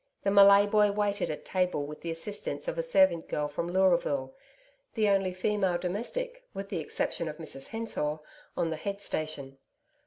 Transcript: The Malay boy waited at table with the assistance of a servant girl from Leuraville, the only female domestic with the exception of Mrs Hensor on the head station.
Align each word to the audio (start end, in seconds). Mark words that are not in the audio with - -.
The 0.23 0.31
Malay 0.31 0.65
boy 0.65 0.89
waited 0.91 1.29
at 1.29 1.45
table 1.45 1.85
with 1.85 2.01
the 2.01 2.09
assistance 2.09 2.67
of 2.67 2.75
a 2.75 2.81
servant 2.81 3.29
girl 3.29 3.47
from 3.47 3.69
Leuraville, 3.71 4.33
the 4.95 5.07
only 5.09 5.31
female 5.31 5.77
domestic 5.77 6.43
with 6.55 6.69
the 6.69 6.79
exception 6.79 7.27
of 7.29 7.37
Mrs 7.37 7.67
Hensor 7.67 8.17
on 8.57 8.71
the 8.71 8.77
head 8.77 8.99
station. 8.99 9.59